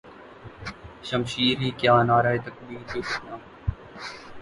شمشیر 1.03 1.55
ہی 1.61 1.69
کیا 1.79 1.95
نعرہ 2.03 2.33
تکبیر 2.45 2.81
بھی 2.91 3.01
فتنہ 3.03 3.35